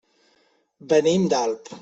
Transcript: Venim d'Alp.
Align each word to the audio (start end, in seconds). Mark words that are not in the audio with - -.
Venim 0.95 1.29
d'Alp. 1.35 1.75